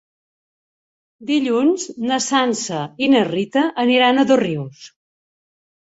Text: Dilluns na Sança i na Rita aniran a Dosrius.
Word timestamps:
Dilluns 1.31 1.85
na 2.11 2.19
Sança 2.29 2.81
i 3.09 3.13
na 3.15 3.25
Rita 3.31 3.69
aniran 3.87 4.19
a 4.19 4.29
Dosrius. 4.35 4.87